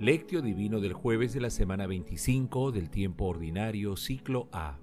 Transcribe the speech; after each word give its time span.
Lectio 0.00 0.42
Divino 0.42 0.78
del 0.78 0.92
jueves 0.92 1.34
de 1.34 1.40
la 1.40 1.50
semana 1.50 1.88
25 1.88 2.70
del 2.70 2.88
tiempo 2.88 3.24
ordinario, 3.24 3.96
ciclo 3.96 4.48
A. 4.52 4.78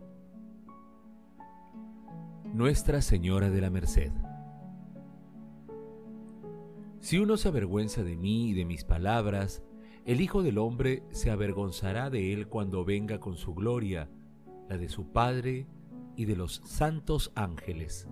Nuestra 2.53 3.01
Señora 3.01 3.49
de 3.49 3.61
la 3.61 3.69
Merced. 3.69 4.11
Si 6.99 7.17
uno 7.17 7.37
se 7.37 7.47
avergüenza 7.47 8.03
de 8.03 8.17
mí 8.17 8.49
y 8.49 8.53
de 8.55 8.65
mis 8.65 8.83
palabras, 8.83 9.63
el 10.03 10.19
Hijo 10.19 10.43
del 10.43 10.57
Hombre 10.57 11.03
se 11.11 11.31
avergonzará 11.31 12.09
de 12.09 12.33
él 12.33 12.49
cuando 12.49 12.83
venga 12.83 13.21
con 13.21 13.37
su 13.37 13.53
gloria, 13.53 14.09
la 14.67 14.77
de 14.77 14.89
su 14.89 15.13
Padre 15.13 15.65
y 16.17 16.25
de 16.25 16.35
los 16.35 16.61
santos 16.65 17.31
ángeles. 17.35 18.05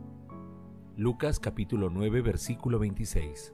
Lucas 0.95 1.41
capítulo 1.41 1.89
9 1.89 2.21
versículo 2.21 2.79
26. 2.79 3.53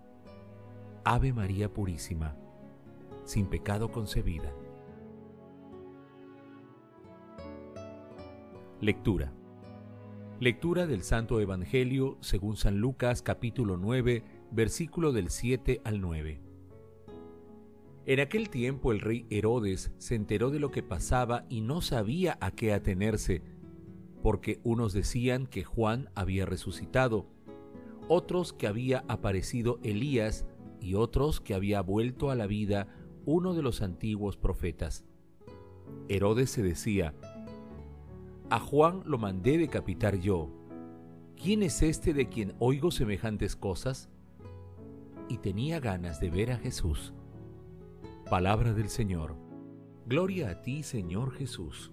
Ave 1.03 1.33
María 1.33 1.73
Purísima, 1.73 2.35
sin 3.23 3.47
pecado 3.47 3.91
concebida. 3.91 4.53
Lectura. 8.79 9.33
Lectura 10.39 10.85
del 10.85 11.01
Santo 11.01 11.39
Evangelio 11.39 12.19
según 12.21 12.55
San 12.55 12.77
Lucas 12.77 13.23
capítulo 13.23 13.77
9, 13.77 14.23
versículo 14.51 15.11
del 15.11 15.31
7 15.31 15.81
al 15.83 16.01
9. 16.01 16.39
En 18.05 18.19
aquel 18.19 18.51
tiempo 18.51 18.91
el 18.91 18.99
rey 18.99 19.25
Herodes 19.31 19.91
se 19.97 20.13
enteró 20.13 20.51
de 20.51 20.59
lo 20.59 20.69
que 20.69 20.83
pasaba 20.83 21.45
y 21.49 21.61
no 21.61 21.81
sabía 21.81 22.37
a 22.41 22.51
qué 22.51 22.73
atenerse, 22.73 23.41
porque 24.21 24.59
unos 24.63 24.93
decían 24.93 25.47
que 25.47 25.63
Juan 25.63 26.11
había 26.13 26.45
resucitado, 26.45 27.25
otros 28.07 28.53
que 28.53 28.67
había 28.67 29.03
aparecido 29.07 29.79
Elías 29.81 30.45
y 30.81 30.95
otros 30.95 31.39
que 31.39 31.53
había 31.53 31.81
vuelto 31.81 32.31
a 32.31 32.35
la 32.35 32.47
vida 32.47 32.87
uno 33.25 33.53
de 33.53 33.61
los 33.61 33.81
antiguos 33.81 34.35
profetas. 34.35 35.05
Herodes 36.09 36.49
se 36.49 36.63
decía, 36.63 37.13
A 38.49 38.59
Juan 38.59 39.03
lo 39.05 39.17
mandé 39.17 39.57
decapitar 39.57 40.19
yo. 40.19 40.49
¿Quién 41.41 41.63
es 41.63 41.81
este 41.81 42.13
de 42.13 42.27
quien 42.27 42.53
oigo 42.59 42.91
semejantes 42.91 43.55
cosas? 43.55 44.09
Y 45.29 45.37
tenía 45.37 45.79
ganas 45.79 46.19
de 46.19 46.29
ver 46.29 46.51
a 46.51 46.57
Jesús. 46.57 47.13
Palabra 48.29 48.73
del 48.73 48.89
Señor. 48.89 49.35
Gloria 50.05 50.49
a 50.49 50.61
ti, 50.61 50.83
Señor 50.83 51.31
Jesús. 51.31 51.91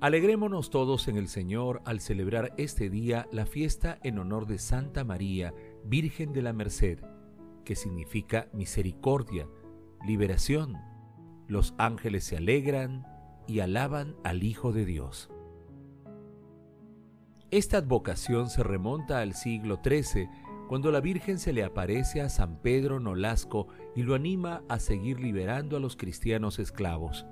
Alegrémonos 0.00 0.68
todos 0.68 1.08
en 1.08 1.16
el 1.16 1.28
Señor 1.28 1.80
al 1.86 2.00
celebrar 2.00 2.52
este 2.58 2.90
día 2.90 3.26
la 3.32 3.46
fiesta 3.46 3.98
en 4.02 4.18
honor 4.18 4.46
de 4.46 4.58
Santa 4.58 5.02
María, 5.02 5.54
Virgen 5.84 6.32
de 6.32 6.42
la 6.42 6.52
Merced, 6.52 6.98
que 7.64 7.76
significa 7.76 8.48
misericordia, 8.52 9.46
liberación. 10.06 10.76
Los 11.46 11.74
ángeles 11.76 12.24
se 12.24 12.36
alegran 12.36 13.06
y 13.46 13.60
alaban 13.60 14.16
al 14.24 14.42
Hijo 14.42 14.72
de 14.72 14.86
Dios. 14.86 15.30
Esta 17.50 17.76
advocación 17.76 18.48
se 18.48 18.62
remonta 18.62 19.20
al 19.20 19.34
siglo 19.34 19.80
XIII, 19.84 20.28
cuando 20.68 20.90
la 20.90 21.00
Virgen 21.00 21.38
se 21.38 21.52
le 21.52 21.62
aparece 21.62 22.22
a 22.22 22.30
San 22.30 22.62
Pedro 22.62 22.98
Nolasco 22.98 23.68
y 23.94 24.02
lo 24.02 24.14
anima 24.14 24.62
a 24.68 24.78
seguir 24.78 25.20
liberando 25.20 25.76
a 25.76 25.80
los 25.80 25.96
cristianos 25.96 26.58
esclavos. 26.58 27.26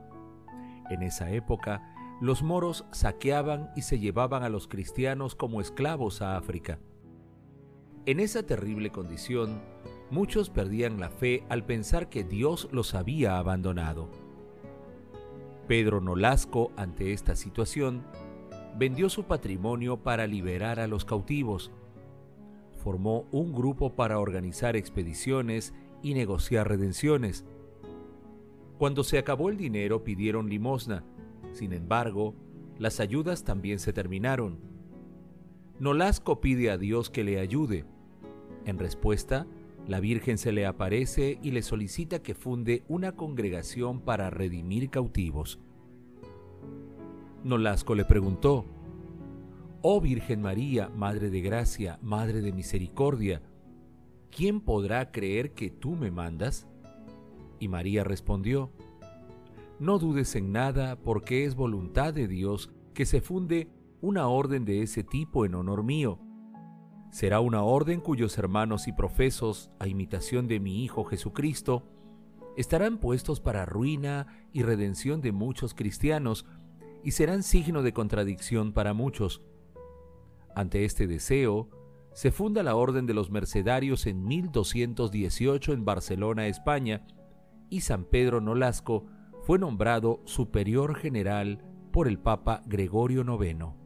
En 0.91 1.03
esa 1.03 1.31
época, 1.31 1.83
los 2.21 2.43
moros 2.43 2.84
saqueaban 2.93 3.71
y 3.75 3.83
se 3.83 3.99
llevaban 3.99 4.43
a 4.43 4.51
los 4.51 4.69
cristianos 4.69 5.34
como 5.34 5.61
esclavos 5.61 6.21
a 6.21 6.37
África. 6.37 6.79
En 8.05 8.19
esa 8.19 8.43
terrible 8.43 8.91
condición, 8.91 9.63
muchos 10.11 10.51
perdían 10.51 10.99
la 10.99 11.09
fe 11.09 11.45
al 11.49 11.65
pensar 11.65 12.09
que 12.09 12.25
Dios 12.25 12.69
los 12.73 12.97
había 12.97 13.39
abandonado. 13.39 14.09
Pedro 15.69 16.01
Nolasco, 16.01 16.73
ante 16.77 17.13
esta 17.13 17.37
situación, 17.37 18.03
vendió 18.77 19.09
su 19.09 19.25
patrimonio 19.25 20.03
para 20.03 20.27
liberar 20.27 20.81
a 20.81 20.89
los 20.89 21.05
cautivos. 21.05 21.71
Formó 22.83 23.29
un 23.31 23.53
grupo 23.53 23.95
para 23.95 24.19
organizar 24.19 24.75
expediciones 24.75 25.73
y 26.03 26.15
negociar 26.15 26.69
redenciones. 26.69 27.45
Cuando 28.79 29.05
se 29.05 29.17
acabó 29.17 29.49
el 29.49 29.57
dinero 29.57 30.03
pidieron 30.03 30.49
limosna, 30.51 31.05
sin 31.53 31.73
embargo, 31.73 32.34
las 32.81 32.99
ayudas 32.99 33.45
también 33.45 33.79
se 33.79 33.93
terminaron 33.93 34.73
Nolasco 35.83 36.41
pide 36.41 36.71
a 36.71 36.79
Dios 36.79 37.11
que 37.11 37.25
le 37.25 37.41
ayude. 37.41 37.84
En 38.65 38.78
respuesta, 38.78 39.47
la 39.87 39.99
Virgen 40.00 40.39
se 40.39 40.53
le 40.53 40.67
aparece 40.67 41.39
y 41.43 41.50
le 41.50 41.62
solicita 41.62 42.23
que 42.23 42.34
funde 42.34 42.84
una 42.89 43.12
congregación 43.12 44.00
para 44.00 44.31
redimir 44.31 44.91
cautivos. 44.91 45.59
Nolasco 47.43 47.97
le 47.97 48.05
preguntó, 48.05 48.65
Oh 49.83 50.01
Virgen 50.01 50.43
María, 50.43 50.89
Madre 50.91 51.28
de 51.28 51.41
Gracia, 51.41 51.99
Madre 52.03 52.41
de 52.41 52.53
Misericordia, 52.53 53.43
¿quién 54.31 54.61
podrá 54.61 55.11
creer 55.11 55.53
que 55.53 55.71
tú 55.71 55.97
me 55.97 56.12
mandas? 56.12 56.69
Y 57.59 57.67
María 57.67 58.05
respondió, 58.05 58.71
No 59.81 59.99
dudes 59.99 60.37
en 60.37 60.53
nada 60.53 61.01
porque 61.01 61.45
es 61.45 61.56
voluntad 61.56 62.15
de 62.15 62.28
Dios 62.28 62.71
que 62.95 63.06
se 63.06 63.21
funde 63.21 63.69
una 64.01 64.28
orden 64.28 64.65
de 64.65 64.83
ese 64.83 65.03
tipo 65.03 65.45
en 65.45 65.56
honor 65.56 65.83
mío. 65.83 66.21
Será 67.12 67.41
una 67.41 67.62
orden 67.62 68.00
cuyos 68.00 68.39
hermanos 68.39 68.89
y 68.89 68.93
profesos, 68.93 69.71
a 69.78 69.87
imitación 69.87 70.49
de 70.49 70.61
mi 70.61 70.83
Hijo 70.83 71.05
Jesucristo, 71.05 71.87
estarán 72.56 72.97
puestos 72.97 73.39
para 73.39 73.67
ruina 73.67 74.49
y 74.50 74.62
redención 74.62 75.21
de 75.21 75.31
muchos 75.31 75.75
cristianos 75.75 76.47
y 77.05 77.11
serán 77.11 77.43
signo 77.43 77.83
de 77.83 77.93
contradicción 77.93 78.72
para 78.72 78.95
muchos. 78.95 79.43
Ante 80.56 80.87
este 80.87 81.06
deseo, 81.06 81.69
se 82.15 82.33
funda 82.33 82.62
la 82.62 82.77
Orden 82.77 83.05
de 83.05 83.12
los 83.12 83.31
Mercedarios 83.31 84.06
en 84.06 84.25
1218 84.25 85.75
en 85.75 85.84
Barcelona, 85.84 86.47
España, 86.47 87.06
y 87.69 87.83
San 87.83 88.06
Pedro 88.06 88.41
Nolasco 88.41 89.05
fue 89.43 89.59
nombrado 89.59 90.22
superior 90.25 90.95
general 90.95 91.62
por 91.93 92.09
el 92.09 92.19
Papa 92.19 92.62
Gregorio 92.65 93.22
IX 93.22 93.81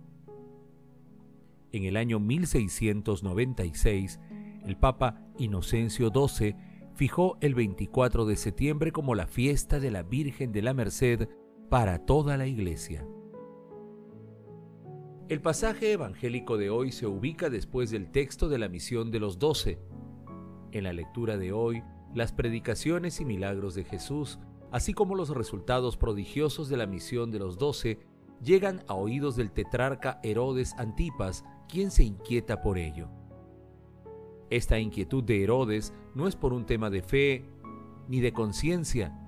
en 1.77 1.85
el 1.85 1.97
año 1.97 2.21
1696, 2.21 4.21
el 4.65 4.77
Papa 4.77 5.21
Inocencio 5.39 6.11
XII 6.11 6.57
fijó 6.95 7.37
el 7.41 7.55
24 7.55 8.25
de 8.25 8.37
septiembre 8.37 8.93
como 8.93 9.15
la 9.15 9.27
fiesta 9.27 9.79
de 9.79 9.91
la 9.91 10.03
Virgen 10.03 10.53
de 10.53 10.63
la 10.63 10.75
Merced 10.75 11.29
para 11.69 12.07
toda 12.07 12.37
la 12.37 12.47
Iglesia. 12.47 13.07
El 15.29 15.41
pasaje 15.41 15.93
evangélico 15.93 16.57
de 16.57 16.71
hoy 16.71 16.93
se 16.93 17.07
ubica 17.07 17.51
después 17.51 17.91
del 17.91 18.13
texto 18.13 18.49
de 18.49 18.59
la 18.59 18.69
misión 18.69 19.11
de 19.11 19.19
los 19.19 19.39
doce. 19.39 19.81
En 20.71 20.85
la 20.85 20.93
lectura 20.93 21.37
de 21.37 21.53
hoy, 21.53 21.83
las 22.15 22.33
predicaciones 22.33 23.21
y 23.21 23.25
milagros 23.25 23.75
de 23.75 23.85
Jesús, 23.85 24.39
así 24.71 24.95
como 24.95 25.17
los 25.17 25.31
resultados 25.31 25.97
prodigiosos 25.97 26.69
de 26.69 26.77
la 26.77 26.87
misión 26.87 27.31
de 27.31 27.41
los 27.41 27.59
doce, 27.59 27.99
llegan 28.43 28.83
a 28.89 28.95
oídos 28.95 29.37
del 29.37 29.51
tetrarca 29.51 30.21
Herodes 30.23 30.75
Antipas, 30.79 31.45
¿quién 31.69 31.91
se 31.91 32.05
inquieta 32.05 32.61
por 32.61 32.79
ello? 32.79 33.09
Esta 34.51 34.79
inquietud 34.79 35.25
de 35.25 35.43
Herodes 35.43 35.93
no 36.15 36.29
es 36.29 36.37
por 36.37 36.53
un 36.53 36.67
tema 36.67 36.91
de 36.91 37.03
fe 37.03 37.45
ni 38.09 38.21
de 38.21 38.33
conciencia, 38.33 39.19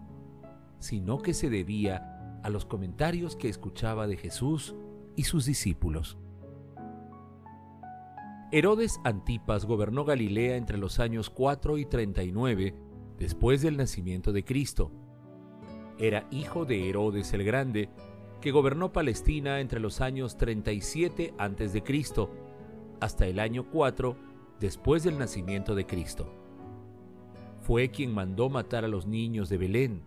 sino 0.78 1.18
que 1.18 1.34
se 1.34 1.50
debía 1.50 2.40
a 2.42 2.50
los 2.50 2.64
comentarios 2.64 3.34
que 3.34 3.48
escuchaba 3.48 4.06
de 4.06 4.16
Jesús 4.16 4.74
y 5.16 5.24
sus 5.24 5.44
discípulos. 5.44 6.16
Herodes 8.50 9.00
Antipas 9.04 9.66
gobernó 9.66 10.04
Galilea 10.04 10.56
entre 10.56 10.78
los 10.78 11.00
años 11.00 11.28
4 11.28 11.76
y 11.76 11.84
39 11.84 12.74
después 13.18 13.60
del 13.60 13.76
nacimiento 13.76 14.32
de 14.32 14.44
Cristo. 14.44 14.90
Era 15.98 16.26
hijo 16.30 16.64
de 16.64 16.88
Herodes 16.88 17.32
el 17.34 17.44
Grande 17.44 17.90
que 18.40 18.50
gobernó 18.50 18.92
Palestina 18.92 19.60
entre 19.60 19.80
los 19.80 20.00
años 20.00 20.36
37 20.36 21.34
a.C. 21.38 21.82
hasta 23.00 23.26
el 23.26 23.40
año 23.40 23.68
4 23.70 24.16
después 24.60 25.02
del 25.04 25.18
nacimiento 25.18 25.74
de 25.74 25.86
Cristo. 25.86 26.32
Fue 27.60 27.90
quien 27.90 28.12
mandó 28.12 28.48
matar 28.48 28.84
a 28.84 28.88
los 28.88 29.06
niños 29.06 29.48
de 29.48 29.58
Belén. 29.58 30.02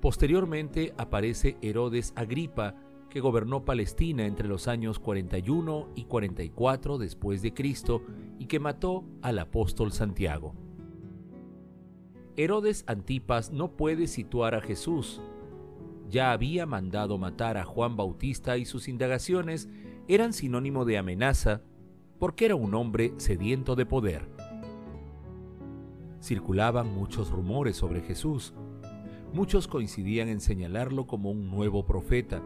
Posteriormente 0.00 0.94
aparece 0.96 1.56
Herodes 1.60 2.12
Agripa, 2.16 2.74
que 3.10 3.20
gobernó 3.20 3.64
Palestina 3.64 4.26
entre 4.26 4.48
los 4.48 4.68
años 4.68 4.98
41 4.98 5.90
y 5.94 6.04
44 6.04 6.98
después 6.98 7.42
de 7.42 7.52
Cristo 7.52 8.02
y 8.38 8.46
que 8.46 8.58
mató 8.58 9.04
al 9.20 9.38
apóstol 9.38 9.92
Santiago. 9.92 10.54
Herodes 12.36 12.84
Antipas 12.86 13.52
no 13.52 13.76
puede 13.76 14.06
situar 14.06 14.54
a 14.54 14.62
Jesús. 14.62 15.20
Ya 16.12 16.32
había 16.32 16.66
mandado 16.66 17.16
matar 17.16 17.56
a 17.56 17.64
Juan 17.64 17.96
Bautista 17.96 18.58
y 18.58 18.66
sus 18.66 18.86
indagaciones 18.86 19.70
eran 20.08 20.34
sinónimo 20.34 20.84
de 20.84 20.98
amenaza 20.98 21.62
porque 22.18 22.44
era 22.44 22.54
un 22.54 22.74
hombre 22.74 23.14
sediento 23.16 23.76
de 23.76 23.86
poder. 23.86 24.28
Circulaban 26.20 26.94
muchos 26.94 27.30
rumores 27.30 27.78
sobre 27.78 28.02
Jesús. 28.02 28.52
Muchos 29.32 29.66
coincidían 29.68 30.28
en 30.28 30.40
señalarlo 30.40 31.06
como 31.06 31.30
un 31.30 31.50
nuevo 31.50 31.86
profeta. 31.86 32.42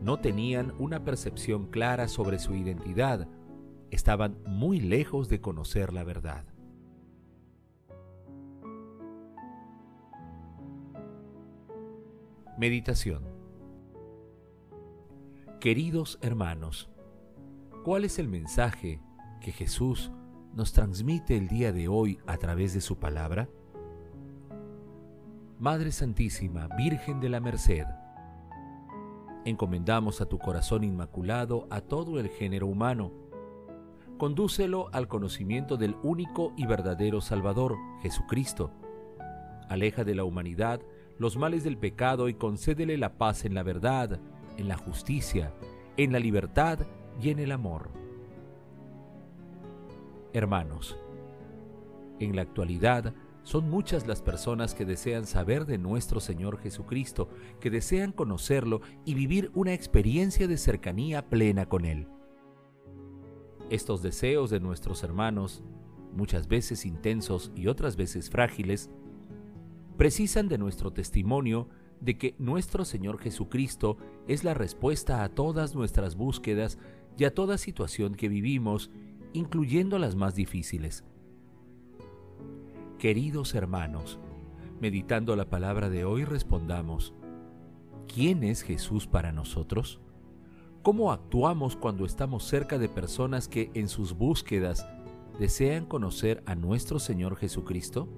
No 0.00 0.20
tenían 0.20 0.72
una 0.78 1.02
percepción 1.02 1.66
clara 1.66 2.06
sobre 2.06 2.38
su 2.38 2.54
identidad. 2.54 3.26
Estaban 3.90 4.38
muy 4.46 4.78
lejos 4.78 5.28
de 5.28 5.40
conocer 5.40 5.92
la 5.92 6.04
verdad. 6.04 6.53
Meditación 12.56 13.24
Queridos 15.60 16.20
hermanos, 16.22 16.88
¿cuál 17.82 18.04
es 18.04 18.20
el 18.20 18.28
mensaje 18.28 19.00
que 19.40 19.50
Jesús 19.50 20.12
nos 20.54 20.72
transmite 20.72 21.36
el 21.36 21.48
día 21.48 21.72
de 21.72 21.88
hoy 21.88 22.20
a 22.28 22.36
través 22.36 22.72
de 22.72 22.80
su 22.80 22.96
palabra? 23.00 23.48
Madre 25.58 25.90
Santísima, 25.90 26.68
Virgen 26.76 27.18
de 27.18 27.28
la 27.28 27.40
Merced, 27.40 27.86
encomendamos 29.44 30.20
a 30.20 30.26
tu 30.26 30.38
corazón 30.38 30.84
inmaculado 30.84 31.66
a 31.70 31.80
todo 31.80 32.20
el 32.20 32.28
género 32.28 32.68
humano. 32.68 33.10
Condúcelo 34.16 34.90
al 34.92 35.08
conocimiento 35.08 35.76
del 35.76 35.96
único 36.04 36.52
y 36.56 36.66
verdadero 36.66 37.20
Salvador, 37.20 37.76
Jesucristo. 38.00 38.70
Aleja 39.68 40.04
de 40.04 40.14
la 40.14 40.22
humanidad 40.22 40.80
los 41.18 41.36
males 41.36 41.64
del 41.64 41.78
pecado 41.78 42.28
y 42.28 42.34
concédele 42.34 42.98
la 42.98 43.16
paz 43.16 43.44
en 43.44 43.54
la 43.54 43.62
verdad, 43.62 44.20
en 44.56 44.68
la 44.68 44.76
justicia, 44.76 45.54
en 45.96 46.12
la 46.12 46.18
libertad 46.18 46.80
y 47.20 47.30
en 47.30 47.38
el 47.38 47.52
amor. 47.52 47.90
Hermanos, 50.32 50.96
en 52.18 52.34
la 52.34 52.42
actualidad 52.42 53.14
son 53.44 53.68
muchas 53.68 54.06
las 54.06 54.22
personas 54.22 54.74
que 54.74 54.84
desean 54.84 55.26
saber 55.26 55.66
de 55.66 55.78
nuestro 55.78 56.18
Señor 56.18 56.58
Jesucristo, 56.58 57.28
que 57.60 57.70
desean 57.70 58.10
conocerlo 58.10 58.80
y 59.04 59.14
vivir 59.14 59.50
una 59.54 59.74
experiencia 59.74 60.48
de 60.48 60.56
cercanía 60.56 61.28
plena 61.28 61.66
con 61.66 61.84
Él. 61.84 62.08
Estos 63.70 64.02
deseos 64.02 64.50
de 64.50 64.60
nuestros 64.60 65.02
hermanos, 65.04 65.62
muchas 66.12 66.48
veces 66.48 66.86
intensos 66.86 67.52
y 67.54 67.66
otras 67.66 67.96
veces 67.96 68.30
frágiles, 68.30 68.90
precisan 69.96 70.48
de 70.48 70.58
nuestro 70.58 70.92
testimonio 70.92 71.68
de 72.00 72.18
que 72.18 72.34
nuestro 72.38 72.84
Señor 72.84 73.18
Jesucristo 73.18 73.96
es 74.26 74.44
la 74.44 74.54
respuesta 74.54 75.22
a 75.22 75.28
todas 75.28 75.74
nuestras 75.74 76.16
búsquedas 76.16 76.78
y 77.16 77.24
a 77.24 77.34
toda 77.34 77.58
situación 77.58 78.14
que 78.14 78.28
vivimos, 78.28 78.90
incluyendo 79.32 79.98
las 79.98 80.16
más 80.16 80.34
difíciles. 80.34 81.04
Queridos 82.98 83.54
hermanos, 83.54 84.18
meditando 84.80 85.36
la 85.36 85.48
palabra 85.48 85.90
de 85.90 86.04
hoy 86.04 86.24
respondamos, 86.24 87.14
¿quién 88.12 88.42
es 88.42 88.62
Jesús 88.62 89.06
para 89.06 89.32
nosotros? 89.32 90.00
¿Cómo 90.82 91.12
actuamos 91.12 91.76
cuando 91.76 92.04
estamos 92.04 92.44
cerca 92.44 92.78
de 92.78 92.88
personas 92.88 93.48
que 93.48 93.70
en 93.74 93.88
sus 93.88 94.12
búsquedas 94.14 94.86
desean 95.38 95.86
conocer 95.86 96.42
a 96.46 96.54
nuestro 96.54 96.98
Señor 96.98 97.36
Jesucristo? 97.36 98.08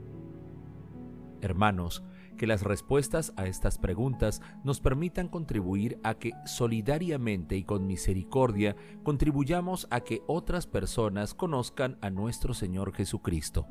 Hermanos, 1.46 2.02
que 2.36 2.46
las 2.46 2.62
respuestas 2.62 3.32
a 3.36 3.46
estas 3.46 3.78
preguntas 3.78 4.42
nos 4.64 4.80
permitan 4.80 5.28
contribuir 5.28 5.98
a 6.02 6.14
que 6.14 6.32
solidariamente 6.44 7.56
y 7.56 7.64
con 7.64 7.86
misericordia 7.86 8.76
contribuyamos 9.04 9.86
a 9.90 10.00
que 10.00 10.22
otras 10.26 10.66
personas 10.66 11.34
conozcan 11.34 11.98
a 12.02 12.10
nuestro 12.10 12.52
Señor 12.52 12.92
Jesucristo. 12.92 13.66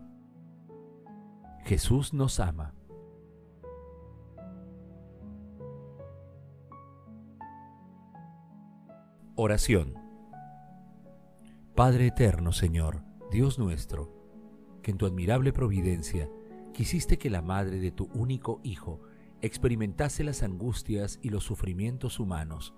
Jesús 1.65 2.13
nos 2.13 2.39
ama. 2.39 2.73
Oración. 9.35 9.95
Padre 11.75 12.07
eterno, 12.07 12.53
Señor, 12.53 13.03
Dios 13.31 13.59
nuestro, 13.59 14.09
que 14.81 14.91
en 14.91 14.97
tu 14.97 15.05
admirable 15.05 15.51
providencia 15.51 16.29
quisiste 16.75 17.17
que 17.17 17.29
la 17.29 17.41
madre 17.41 17.79
de 17.79 17.91
tu 17.91 18.09
único 18.13 18.59
Hijo 18.61 18.99
experimentase 19.41 20.25
las 20.25 20.43
angustias 20.43 21.19
y 21.21 21.29
los 21.29 21.45
sufrimientos 21.45 22.19
humanos. 22.19 22.75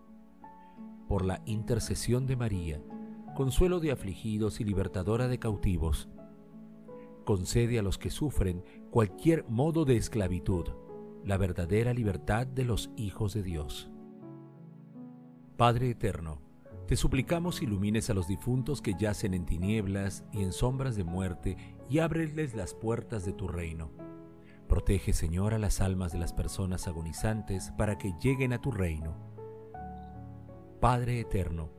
Por 1.08 1.26
la 1.26 1.42
intercesión 1.46 2.28
de 2.28 2.36
María, 2.36 2.80
consuelo 3.36 3.80
de 3.80 3.92
afligidos 3.92 4.62
y 4.62 4.66
libertadora 4.66 5.28
de 5.28 5.40
cautivos, 5.40 6.10
concede 7.26 7.80
a 7.80 7.82
los 7.82 7.98
que 7.98 8.12
sufren 8.12 8.64
cualquier 8.92 9.46
modo 9.50 9.84
de 9.84 9.98
esclavitud 9.98 10.66
la 11.26 11.38
verdadera 11.38 11.92
libertad 11.92 12.46
de 12.46 12.66
los 12.66 12.92
hijos 12.98 13.34
de 13.34 13.42
Dios. 13.42 13.90
Padre 15.58 15.90
eterno, 15.90 16.40
te 16.86 16.96
suplicamos 16.96 17.64
ilumines 17.64 18.12
a 18.12 18.14
los 18.14 18.28
difuntos 18.28 18.80
que 18.84 18.94
yacen 18.94 19.34
en 19.34 19.46
tinieblas 19.46 20.24
y 20.32 20.44
en 20.44 20.54
sombras 20.54 20.96
de 20.96 21.04
muerte 21.04 21.58
y 21.89 22.00
ábreles 22.00 22.56
las 22.56 22.74
puertas 22.74 23.25
de 23.25 23.34
tu 23.34 23.48
reino. 23.48 23.92
Protege, 24.68 25.13
Señor, 25.13 25.54
a 25.54 25.60
las 25.60 25.81
almas 25.81 26.12
de 26.12 26.19
las 26.19 26.33
personas 26.33 26.88
agonizantes 26.88 27.71
para 27.78 27.97
que 27.97 28.14
lleguen 28.21 28.54
a 28.54 28.62
tu 28.62 28.71
reino. 28.71 29.16
Padre 30.81 31.19
eterno, 31.19 31.69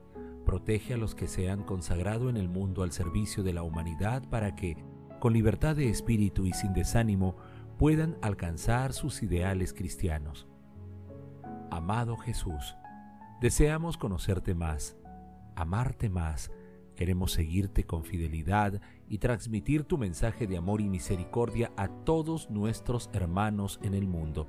protege 0.44 0.94
a 0.94 0.97
los 0.97 1.14
que 1.14 1.28
se 1.28 1.50
han 1.50 1.62
consagrado 1.62 2.30
en 2.30 2.37
el 2.37 2.49
mundo 2.49 2.83
al 2.83 2.92
servicio 2.92 3.42
de 3.42 3.52
la 3.52 3.62
humanidad 3.62 4.28
para 4.28 4.56
que, 4.56 4.76
con 5.21 5.33
libertad 5.33 5.76
de 5.76 5.90
espíritu 5.90 6.47
y 6.47 6.52
sin 6.52 6.73
desánimo, 6.73 7.37
puedan 7.78 8.16
alcanzar 8.23 8.92
sus 8.92 9.23
ideales 9.23 9.73
cristianos. 9.73 10.49
Amado 11.71 12.16
Jesús, 12.16 12.76
deseamos 13.40 13.99
conocerte 13.99 14.54
más 14.54 14.97
amarte 15.59 16.09
más, 16.09 16.52
queremos 16.94 17.33
seguirte 17.33 17.85
con 17.85 18.04
fidelidad 18.04 18.80
y 19.09 19.19
transmitir 19.19 19.85
tu 19.85 19.99
mensaje 19.99 20.47
de 20.47 20.57
amor 20.57 20.81
y 20.81 20.88
misericordia 20.88 21.73
a 21.77 21.88
todos 21.88 22.50
nuestros 22.50 23.09
hermanos 23.12 23.81
en 23.83 23.95
el 23.95 24.07
mundo. 24.07 24.47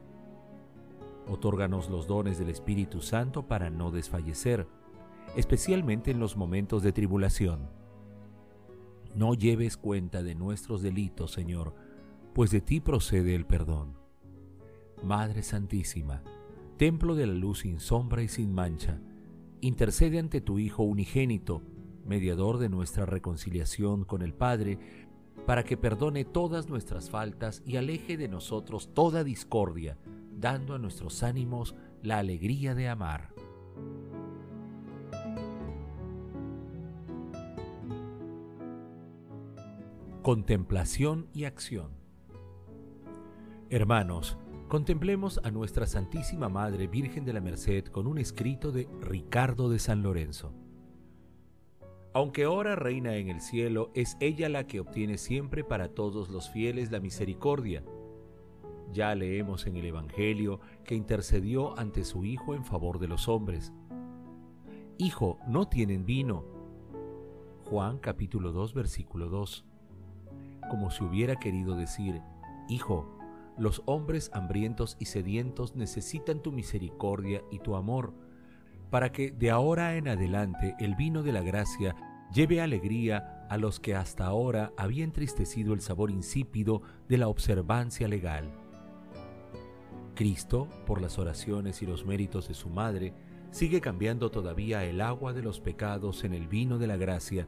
Otórganos 1.28 1.90
los 1.90 2.08
dones 2.08 2.40
del 2.40 2.50
Espíritu 2.50 3.02
Santo 3.02 3.48
para 3.48 3.70
no 3.70 3.92
desfallecer, 3.92 4.68
especialmente 5.36 6.12
en 6.12 6.20
los 6.20 6.36
momentos 6.36 6.84
de 6.84 6.92
tribulación. 6.92 7.70
No 9.16 9.34
lleves 9.34 9.78
cuenta 9.78 10.24
de 10.24 10.36
nuestros 10.36 10.82
delitos, 10.82 11.32
Señor, 11.32 11.74
pues 12.34 12.52
de 12.52 12.62
ti 12.62 12.80
procede 12.80 13.36
el 13.36 13.46
perdón. 13.46 13.94
Madre 15.04 15.44
Santísima, 15.44 16.24
templo 16.78 17.16
de 17.16 17.28
la 17.28 17.34
luz 17.34 17.60
sin 17.60 17.80
sombra 17.80 18.22
y 18.22 18.28
sin 18.28 18.54
mancha, 18.54 19.00
intercede 19.62 20.20
ante 20.20 20.42
tu 20.42 20.60
Hijo 20.60 20.84
unigénito, 20.84 21.62
mediador 22.10 22.58
de 22.58 22.68
nuestra 22.68 23.06
reconciliación 23.06 24.04
con 24.04 24.22
el 24.22 24.34
Padre, 24.34 24.80
para 25.46 25.64
que 25.64 25.78
perdone 25.78 26.26
todas 26.26 26.68
nuestras 26.68 27.10
faltas 27.10 27.64
y 27.66 27.78
aleje 27.78 28.18
de 28.18 28.28
nosotros 28.28 28.94
toda 28.94 29.24
discordia, 29.24 29.98
dando 30.32 30.76
a 30.76 30.80
nuestros 30.80 31.24
ánimos 31.24 31.76
la 32.02 32.18
alegría 32.18 32.76
de 32.76 32.90
amar. 32.90 33.34
Contemplación 40.22 41.30
y 41.34 41.46
acción 41.46 41.92
Hermanos, 43.70 44.38
Contemplemos 44.70 45.42
a 45.44 45.50
nuestra 45.50 45.88
Santísima 45.88 46.48
Madre 46.48 46.86
Virgen 46.86 47.26
de 47.26 47.34
la 47.34 47.42
Merced 47.42 47.86
con 47.86 48.06
un 48.06 48.20
escrito 48.20 48.72
de 48.72 48.88
Ricardo 49.02 49.68
de 49.68 49.80
San 49.80 50.04
Lorenzo. 50.04 50.54
Aunque 52.14 52.46
ahora 52.46 52.76
reina 52.76 53.16
en 53.18 53.30
el 53.30 53.40
cielo, 53.40 53.92
es 53.94 54.18
ella 54.20 54.50
la 54.50 54.66
que 54.66 54.80
obtiene 54.80 55.18
siempre 55.18 55.64
para 55.64 55.90
todos 55.90 56.30
los 56.30 56.50
fieles 56.50 56.92
la 56.92 57.00
misericordia. 57.00 57.84
Ya 58.92 59.14
leemos 59.14 59.68
en 59.68 59.78
el 59.78 59.86
Evangelio 59.86 60.60
que 60.84 60.96
intercedió 60.96 61.78
ante 61.78 62.04
su 62.04 62.26
Hijo 62.26 62.56
en 62.56 62.66
favor 62.66 62.98
de 62.98 63.08
los 63.08 63.28
hombres. 63.28 63.72
Hijo, 64.98 65.38
no 65.48 65.68
tienen 65.68 66.06
vino. 66.06 66.44
Juan 67.66 68.00
capítulo 68.00 68.52
2 68.52 68.74
versículo 68.74 69.30
2. 69.30 69.66
como 70.72 70.92
si 70.92 71.04
hubiera 71.04 71.36
querido 71.38 71.76
decir, 71.76 72.22
Hijo, 72.68 73.20
los 73.58 73.84
hombres 73.86 74.32
hambrientos 74.34 74.98
y 75.00 75.06
sedientos 75.06 75.76
necesitan 75.76 76.42
tu 76.42 76.52
misericordia 76.52 77.44
y 77.52 77.60
tu 77.60 77.76
amor, 77.76 78.14
para 78.90 79.12
que 79.12 79.32
de 79.32 79.52
ahora 79.52 79.96
en 79.96 80.08
adelante 80.08 80.76
el 80.80 80.96
vino 80.96 81.24
de 81.24 81.32
la 81.32 81.42
gracia 81.42 81.96
lleve 82.34 82.62
alegría 82.62 83.46
a 83.50 83.58
los 83.58 83.80
que 83.80 83.96
hasta 83.96 84.26
ahora 84.26 84.72
había 84.78 85.04
entristecido 85.04 85.74
el 85.74 85.82
sabor 85.82 86.12
insípido 86.12 86.82
de 87.08 87.18
la 87.18 87.28
observancia 87.28 88.08
legal. 88.08 88.52
Cristo, 90.16 90.68
por 90.86 91.02
las 91.02 91.18
oraciones 91.18 91.82
y 91.82 91.86
los 91.86 92.06
méritos 92.06 92.48
de 92.48 92.54
su 92.54 92.70
Madre, 92.70 93.14
sigue 93.52 93.82
cambiando 93.82 94.30
todavía 94.30 94.84
el 94.84 95.02
agua 95.02 95.34
de 95.34 95.42
los 95.42 95.60
pecados 95.60 96.24
en 96.24 96.34
el 96.34 96.48
vino 96.48 96.78
de 96.78 96.88
la 96.88 96.98
gracia 96.98 97.48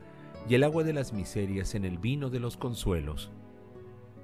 y 0.49 0.55
el 0.55 0.63
agua 0.63 0.83
de 0.83 0.93
las 0.93 1.13
miserias 1.13 1.75
en 1.75 1.85
el 1.85 1.97
vino 1.97 2.29
de 2.29 2.39
los 2.39 2.57
consuelos. 2.57 3.31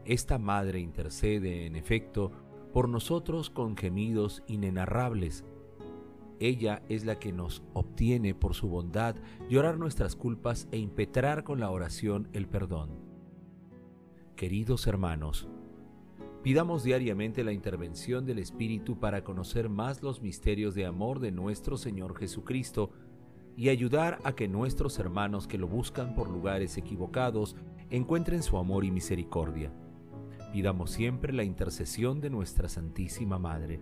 Esta 0.05 0.37
Madre 0.37 0.79
intercede, 0.79 1.65
en 1.65 1.75
efecto, 1.75 2.31
por 2.73 2.89
nosotros 2.89 3.49
con 3.49 3.75
gemidos 3.75 4.43
inenarrables. 4.47 5.43
Ella 6.39 6.83
es 6.87 7.03
la 7.05 7.17
que 7.17 7.33
nos 7.33 7.63
obtiene 7.73 8.35
por 8.35 8.53
su 8.53 8.67
bondad 8.67 9.15
llorar 9.49 9.77
nuestras 9.79 10.15
culpas 10.15 10.67
e 10.71 10.77
impetrar 10.77 11.43
con 11.43 11.59
la 11.59 11.71
oración 11.71 12.27
el 12.33 12.47
perdón. 12.47 12.91
Queridos 14.35 14.85
hermanos, 14.85 15.47
pidamos 16.43 16.83
diariamente 16.83 17.43
la 17.43 17.53
intervención 17.53 18.25
del 18.25 18.37
Espíritu 18.37 18.99
para 18.99 19.23
conocer 19.23 19.67
más 19.67 20.03
los 20.03 20.21
misterios 20.21 20.75
de 20.75 20.85
amor 20.85 21.19
de 21.19 21.31
nuestro 21.31 21.75
Señor 21.75 22.15
Jesucristo 22.15 22.91
y 23.55 23.69
ayudar 23.69 24.19
a 24.23 24.33
que 24.33 24.47
nuestros 24.47 24.99
hermanos 24.99 25.47
que 25.47 25.57
lo 25.57 25.67
buscan 25.67 26.13
por 26.13 26.29
lugares 26.29 26.77
equivocados 26.77 27.55
encuentren 27.89 28.43
su 28.43 28.57
amor 28.57 28.85
y 28.85 28.91
misericordia. 28.91 29.73
Pidamos 30.53 30.91
siempre 30.91 31.33
la 31.33 31.43
intercesión 31.43 32.21
de 32.21 32.29
nuestra 32.29 32.69
Santísima 32.69 33.39
Madre. 33.39 33.81